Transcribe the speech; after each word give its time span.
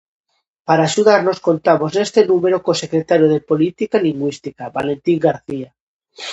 Para 0.67 0.85
axudarnos 0.89 1.37
contamos 1.47 1.91
neste 1.97 2.21
número 2.31 2.57
co 2.65 2.79
secretario 2.83 3.27
de 3.33 3.39
Política 3.49 3.97
Lingüística, 4.07 4.71
Valentín 4.77 5.17
García. 5.27 5.69